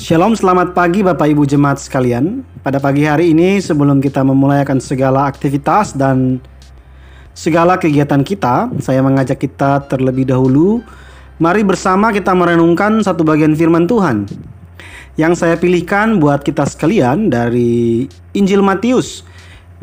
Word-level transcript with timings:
Shalom, 0.00 0.32
selamat 0.32 0.72
pagi 0.72 1.04
Bapak 1.04 1.28
Ibu 1.28 1.44
Jemaat 1.44 1.76
sekalian. 1.76 2.40
Pada 2.64 2.80
pagi 2.80 3.04
hari 3.04 3.36
ini 3.36 3.60
sebelum 3.60 4.00
kita 4.00 4.24
memulai 4.24 4.64
akan 4.64 4.80
segala 4.80 5.28
aktivitas 5.28 5.92
dan 5.92 6.40
segala 7.36 7.76
kegiatan 7.76 8.24
kita, 8.24 8.72
saya 8.80 9.04
mengajak 9.04 9.36
kita 9.36 9.84
terlebih 9.92 10.24
dahulu 10.24 10.80
mari 11.36 11.60
bersama 11.68 12.16
kita 12.16 12.32
merenungkan 12.32 13.04
satu 13.04 13.28
bagian 13.28 13.52
firman 13.52 13.84
Tuhan 13.84 14.24
yang 15.20 15.36
saya 15.36 15.60
pilihkan 15.60 16.16
buat 16.16 16.48
kita 16.48 16.64
sekalian 16.64 17.28
dari 17.28 18.08
Injil 18.32 18.64
Matius. 18.64 19.20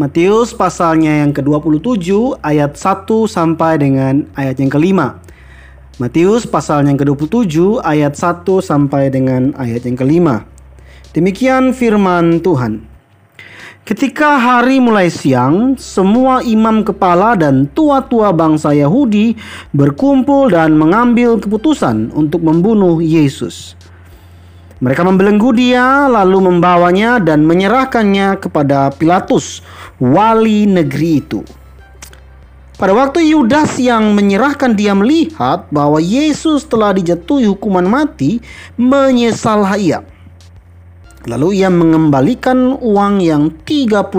Matius 0.02 0.50
pasalnya 0.50 1.22
yang 1.22 1.30
ke-27 1.30 2.42
ayat 2.42 2.74
1 2.74 3.06
sampai 3.30 3.78
dengan 3.78 4.26
ayat 4.34 4.58
yang 4.58 4.74
kelima. 4.74 5.22
Matius 5.98 6.46
pasal 6.46 6.86
yang 6.86 6.94
ke-27 6.94 7.82
ayat 7.82 8.14
1 8.14 8.46
sampai 8.62 9.10
dengan 9.10 9.50
ayat 9.58 9.82
yang 9.82 9.98
kelima. 9.98 10.46
Demikian 11.10 11.74
firman 11.74 12.38
Tuhan. 12.38 12.86
Ketika 13.82 14.38
hari 14.38 14.78
mulai 14.78 15.10
siang, 15.10 15.74
semua 15.74 16.46
imam 16.46 16.86
kepala 16.86 17.34
dan 17.34 17.66
tua-tua 17.74 18.30
bangsa 18.30 18.78
Yahudi 18.78 19.42
berkumpul 19.74 20.54
dan 20.54 20.78
mengambil 20.78 21.42
keputusan 21.42 22.14
untuk 22.14 22.46
membunuh 22.46 23.02
Yesus. 23.02 23.74
Mereka 24.78 25.02
membelenggu 25.02 25.50
dia, 25.58 26.06
lalu 26.06 26.46
membawanya 26.46 27.18
dan 27.18 27.42
menyerahkannya 27.42 28.38
kepada 28.38 28.94
Pilatus, 28.94 29.66
wali 29.98 30.70
negeri 30.70 31.26
itu. 31.26 31.42
Pada 32.78 32.94
waktu 32.94 33.34
Yudas 33.34 33.82
yang 33.82 34.14
menyerahkan 34.14 34.78
dia 34.78 34.94
melihat 34.94 35.66
bahwa 35.74 35.98
Yesus 35.98 36.62
telah 36.70 36.94
dijatuhi 36.94 37.50
hukuman 37.50 37.82
mati, 37.82 38.38
menyesal 38.78 39.66
ia. 39.82 40.06
Lalu 41.26 41.58
ia 41.58 41.74
mengembalikan 41.74 42.78
uang 42.78 43.18
yang 43.26 43.50
30 43.66 44.14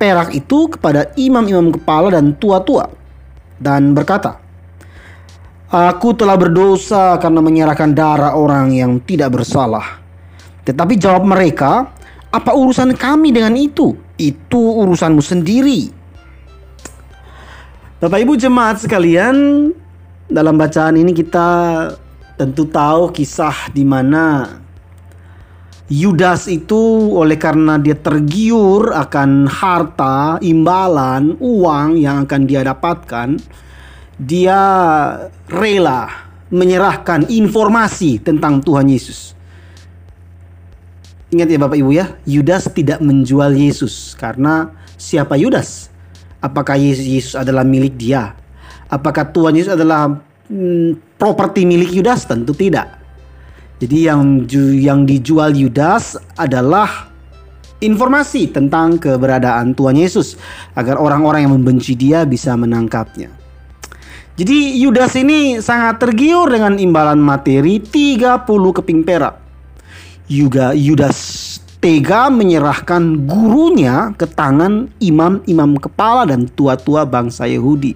perak 0.00 0.32
itu 0.32 0.72
kepada 0.72 1.12
imam-imam 1.20 1.68
kepala 1.68 2.16
dan 2.16 2.32
tua-tua 2.32 2.88
dan 3.60 3.92
berkata, 3.92 4.40
Aku 5.68 6.16
telah 6.16 6.40
berdosa 6.40 7.20
karena 7.20 7.44
menyerahkan 7.44 7.92
darah 7.92 8.40
orang 8.40 8.72
yang 8.72 9.04
tidak 9.04 9.36
bersalah. 9.36 10.00
Tetapi 10.64 10.96
jawab 10.96 11.28
mereka, 11.28 11.92
apa 12.32 12.56
urusan 12.56 12.96
kami 12.96 13.36
dengan 13.36 13.52
itu? 13.52 13.92
Itu 14.16 14.80
urusanmu 14.80 15.20
sendiri. 15.20 16.03
Bapak 18.02 18.26
Ibu 18.26 18.34
jemaat 18.34 18.82
sekalian, 18.82 19.70
dalam 20.26 20.58
bacaan 20.58 20.98
ini 20.98 21.14
kita 21.14 21.46
tentu 22.34 22.66
tahu 22.66 23.14
kisah 23.14 23.70
di 23.70 23.86
mana 23.86 24.58
Yudas 25.86 26.50
itu 26.50 27.14
oleh 27.14 27.38
karena 27.38 27.78
dia 27.78 27.94
tergiur 27.94 28.90
akan 28.90 29.46
harta, 29.46 30.42
imbalan, 30.42 31.38
uang 31.38 31.94
yang 31.94 32.26
akan 32.26 32.42
dia 32.50 32.66
dapatkan, 32.66 33.38
dia 34.18 34.60
rela 35.46 36.10
menyerahkan 36.50 37.30
informasi 37.30 38.18
tentang 38.18 38.58
Tuhan 38.58 38.90
Yesus. 38.90 39.38
Ingat 41.30 41.46
ya 41.46 41.58
Bapak 41.62 41.78
Ibu 41.78 41.90
ya, 41.94 42.10
Yudas 42.26 42.66
tidak 42.74 42.98
menjual 42.98 43.54
Yesus 43.54 44.18
karena 44.18 44.74
siapa 44.98 45.38
Yudas? 45.38 45.93
Apakah 46.44 46.76
Yesus, 46.76 47.32
adalah 47.32 47.64
milik 47.64 47.96
dia? 47.96 48.36
Apakah 48.92 49.32
Tuhan 49.32 49.56
Yesus 49.56 49.72
adalah 49.72 50.12
hmm, 50.52 51.16
properti 51.16 51.64
milik 51.64 51.88
Yudas? 51.88 52.28
Tentu 52.28 52.52
tidak. 52.52 53.00
Jadi 53.80 54.06
yang 54.06 54.44
yang 54.76 55.08
dijual 55.08 55.56
Yudas 55.56 56.20
adalah 56.36 57.08
informasi 57.80 58.52
tentang 58.52 59.00
keberadaan 59.00 59.72
Tuhan 59.72 59.96
Yesus 59.96 60.36
agar 60.76 61.00
orang-orang 61.00 61.48
yang 61.48 61.56
membenci 61.56 61.96
dia 61.96 62.28
bisa 62.28 62.52
menangkapnya. 62.54 63.32
Jadi 64.34 64.82
Yudas 64.82 65.14
ini 65.16 65.62
sangat 65.64 66.02
tergiur 66.02 66.50
dengan 66.50 66.76
imbalan 66.76 67.22
materi 67.22 67.78
30 67.78 68.44
keping 68.50 69.00
perak. 69.06 69.38
Juga 70.26 70.76
Yudas 70.76 71.18
tega 71.84 72.32
menyerahkan 72.32 73.28
gurunya 73.28 74.16
ke 74.16 74.24
tangan 74.24 74.88
imam-imam 75.04 75.76
kepala 75.76 76.24
dan 76.24 76.48
tua-tua 76.48 77.04
bangsa 77.04 77.44
Yahudi. 77.44 77.92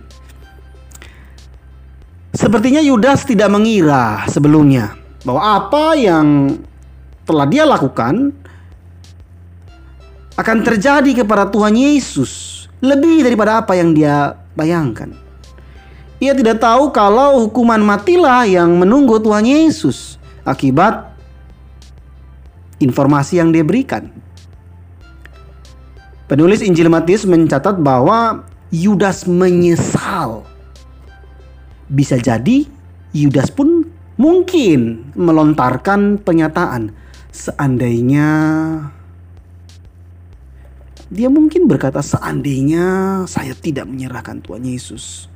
Sepertinya 2.37 2.85
Yudas 2.85 3.25
tidak 3.25 3.49
mengira 3.49 4.29
sebelumnya 4.29 4.93
bahwa 5.25 5.41
apa 5.57 5.97
yang 5.97 6.61
telah 7.25 7.49
dia 7.49 7.65
lakukan 7.65 8.37
akan 10.37 10.59
terjadi 10.61 11.25
kepada 11.25 11.49
Tuhan 11.49 11.73
Yesus 11.73 12.69
lebih 12.85 13.25
daripada 13.25 13.65
apa 13.65 13.73
yang 13.73 13.97
dia 13.97 14.37
bayangkan. 14.53 15.17
Ia 16.21 16.37
tidak 16.37 16.61
tahu 16.61 16.93
kalau 16.93 17.49
hukuman 17.49 17.81
matilah 17.81 18.45
yang 18.45 18.69
menunggu 18.77 19.17
Tuhan 19.17 19.49
Yesus 19.49 20.21
akibat 20.45 21.09
informasi 22.79 23.43
yang 23.43 23.55
dia 23.55 23.63
berikan. 23.63 24.11
Penulis 26.29 26.61
Injil 26.61 26.93
Matius 26.93 27.25
mencatat 27.25 27.81
bahwa 27.81 28.45
Yudas 28.69 29.25
menyesal. 29.25 30.45
Bisa 31.89 32.21
jadi 32.21 32.69
Yudas 33.17 33.49
pun 33.49 33.89
mungkin 34.21 35.09
melontarkan 35.17 36.21
pernyataan 36.21 36.93
seandainya 37.33 38.29
dia 41.09 41.33
mungkin 41.33 41.65
berkata 41.65 42.05
seandainya 42.05 42.85
saya 43.25 43.57
tidak 43.57 43.89
menyerahkan 43.89 44.45
Tuhan 44.45 44.61
Yesus. 44.69 45.33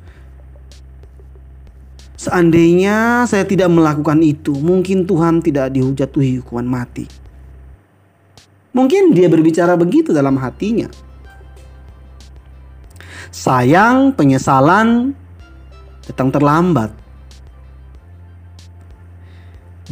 Seandainya 2.21 3.25
saya 3.25 3.49
tidak 3.49 3.73
melakukan 3.73 4.21
itu, 4.21 4.53
mungkin 4.53 5.09
Tuhan 5.09 5.41
tidak 5.41 5.73
dihujatuhi 5.73 6.45
hukuman 6.45 6.69
mati. 6.69 7.22
Mungkin 8.73 9.13
dia 9.13 9.29
berbicara 9.29 9.77
begitu 9.77 10.17
dalam 10.17 10.41
hatinya. 10.41 10.89
Sayang, 13.29 14.17
penyesalan 14.17 15.13
datang 16.09 16.33
terlambat. 16.33 16.93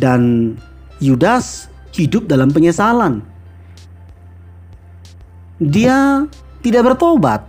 Dan 0.01 0.57
Yudas 1.01 1.69
hidup 1.93 2.25
dalam 2.25 2.49
penyesalan. 2.53 3.21
Dia 5.61 6.25
tidak 6.65 6.93
bertobat. 6.93 7.45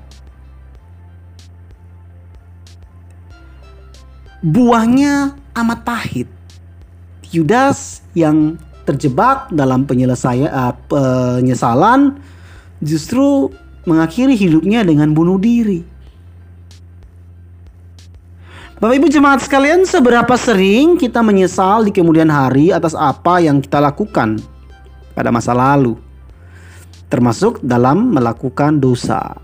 Buahnya 4.44 5.36
amat 5.56 5.80
pahit. 5.88 6.28
Yudas 7.32 8.04
yang 8.12 8.60
terjebak 8.84 9.54
dalam 9.54 9.86
penyelesaian 9.86 10.50
uh, 10.50 10.74
penyesalan 10.90 12.18
justru 12.82 13.54
mengakhiri 13.86 14.34
hidupnya 14.38 14.86
dengan 14.86 15.14
bunuh 15.14 15.38
diri. 15.42 15.86
Bapak 18.82 18.98
Ibu 18.98 19.08
jemaat 19.14 19.46
sekalian, 19.46 19.86
seberapa 19.86 20.34
sering 20.34 20.98
kita 20.98 21.22
menyesal 21.22 21.86
di 21.86 21.94
kemudian 21.94 22.34
hari 22.34 22.74
atas 22.74 22.98
apa 22.98 23.38
yang 23.38 23.62
kita 23.62 23.78
lakukan 23.78 24.42
pada 25.14 25.30
masa 25.30 25.54
lalu, 25.54 26.02
termasuk 27.06 27.62
dalam 27.62 28.10
melakukan 28.10 28.82
dosa. 28.82 29.38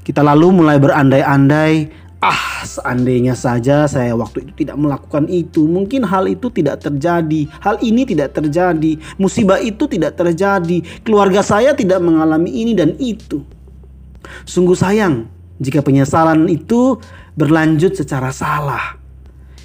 Kita 0.00 0.24
lalu 0.24 0.64
mulai 0.64 0.80
berandai-andai 0.80 1.92
Ah, 2.20 2.68
seandainya 2.68 3.32
saja 3.32 3.88
saya 3.88 4.12
waktu 4.12 4.44
itu 4.44 4.52
tidak 4.68 4.76
melakukan 4.76 5.24
itu, 5.32 5.64
mungkin 5.64 6.04
hal 6.04 6.28
itu 6.28 6.52
tidak 6.52 6.84
terjadi. 6.84 7.48
Hal 7.64 7.80
ini 7.80 8.04
tidak 8.04 8.36
terjadi, 8.36 9.00
musibah 9.16 9.56
itu 9.56 9.88
tidak 9.88 10.20
terjadi, 10.20 10.84
keluarga 11.00 11.40
saya 11.40 11.72
tidak 11.72 12.04
mengalami 12.04 12.52
ini 12.52 12.76
dan 12.76 12.92
itu. 13.00 13.40
Sungguh 14.44 14.76
sayang 14.76 15.32
jika 15.64 15.80
penyesalan 15.80 16.44
itu 16.52 17.00
berlanjut 17.40 17.96
secara 17.96 18.28
salah. 18.36 19.00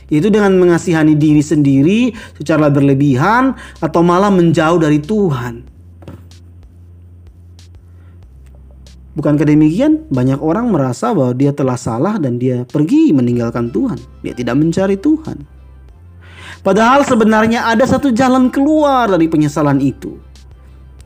Yaitu 0.08 0.32
dengan 0.32 0.56
mengasihani 0.56 1.20
diri 1.20 1.44
sendiri 1.44 2.16
secara 2.40 2.72
berlebihan 2.72 3.52
atau 3.84 4.00
malah 4.00 4.32
menjauh 4.32 4.80
dari 4.80 5.04
Tuhan. 5.04 5.75
Bukankah 9.16 9.48
demikian? 9.48 10.04
Banyak 10.12 10.44
orang 10.44 10.76
merasa 10.76 11.16
bahwa 11.16 11.32
dia 11.32 11.56
telah 11.56 11.80
salah 11.80 12.20
dan 12.20 12.36
dia 12.36 12.68
pergi 12.68 13.16
meninggalkan 13.16 13.72
Tuhan. 13.72 13.96
Dia 14.20 14.36
tidak 14.36 14.60
mencari 14.60 15.00
Tuhan. 15.00 15.40
Padahal 16.60 17.08
sebenarnya 17.08 17.64
ada 17.64 17.88
satu 17.88 18.12
jalan 18.12 18.52
keluar 18.52 19.08
dari 19.08 19.32
penyesalan 19.32 19.80
itu. 19.80 20.20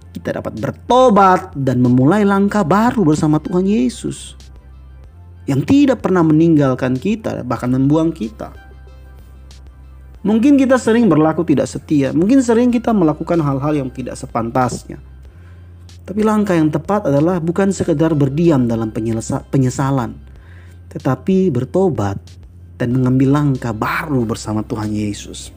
Kita 0.10 0.42
dapat 0.42 0.58
bertobat 0.58 1.54
dan 1.54 1.86
memulai 1.86 2.26
langkah 2.26 2.66
baru 2.66 3.06
bersama 3.06 3.38
Tuhan 3.38 3.70
Yesus. 3.70 4.34
Yang 5.46 5.70
tidak 5.70 6.02
pernah 6.02 6.26
meninggalkan 6.26 6.98
kita, 6.98 7.46
bahkan 7.46 7.70
membuang 7.70 8.10
kita. 8.10 8.50
Mungkin 10.26 10.58
kita 10.60 10.76
sering 10.82 11.08
berlaku 11.08 11.46
tidak 11.48 11.70
setia, 11.70 12.12
mungkin 12.12 12.44
sering 12.44 12.74
kita 12.74 12.92
melakukan 12.92 13.40
hal-hal 13.40 13.86
yang 13.86 13.90
tidak 13.94 14.18
sepantasnya. 14.18 15.00
Tapi 16.10 16.26
langkah 16.26 16.58
yang 16.58 16.74
tepat 16.74 17.06
adalah 17.06 17.38
bukan 17.38 17.70
sekedar 17.70 18.18
berdiam 18.18 18.66
dalam 18.66 18.90
penyesalan, 19.54 20.18
tetapi 20.90 21.54
bertobat 21.54 22.18
dan 22.82 22.98
mengambil 22.98 23.38
langkah 23.38 23.70
baru 23.70 24.26
bersama 24.26 24.66
Tuhan 24.66 24.90
Yesus. 24.90 25.54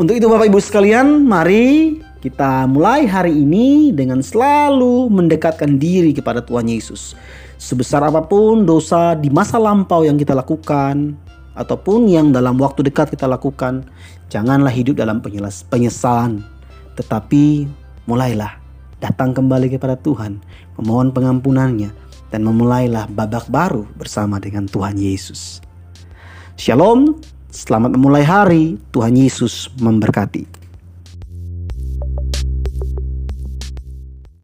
Untuk 0.00 0.16
itu 0.16 0.32
Bapak 0.32 0.48
Ibu 0.48 0.56
sekalian, 0.64 1.28
mari 1.28 2.00
kita 2.24 2.64
mulai 2.64 3.04
hari 3.04 3.36
ini 3.36 3.92
dengan 3.92 4.24
selalu 4.24 5.12
mendekatkan 5.12 5.76
diri 5.76 6.16
kepada 6.16 6.40
Tuhan 6.40 6.72
Yesus. 6.72 7.12
Sebesar 7.60 8.00
apa 8.00 8.24
pun 8.24 8.64
dosa 8.64 9.12
di 9.12 9.28
masa 9.28 9.60
lampau 9.60 10.08
yang 10.08 10.16
kita 10.16 10.32
lakukan, 10.32 11.12
ataupun 11.52 12.08
yang 12.08 12.32
dalam 12.32 12.56
waktu 12.56 12.88
dekat 12.88 13.12
kita 13.12 13.28
lakukan, 13.28 13.84
janganlah 14.32 14.72
hidup 14.72 14.96
dalam 14.96 15.20
penyesalan, 15.68 16.40
tetapi 16.96 17.68
mulailah 18.08 18.61
datang 19.02 19.34
kembali 19.34 19.74
kepada 19.74 19.98
Tuhan, 19.98 20.38
memohon 20.78 21.10
pengampunannya, 21.10 21.90
dan 22.30 22.46
memulailah 22.46 23.10
babak 23.10 23.50
baru 23.50 23.82
bersama 23.98 24.38
dengan 24.38 24.70
Tuhan 24.70 24.94
Yesus. 24.94 25.58
Shalom, 26.54 27.18
selamat 27.50 27.98
memulai 27.98 28.22
hari. 28.22 28.78
Tuhan 28.94 29.18
Yesus 29.18 29.68
memberkati. 29.82 30.61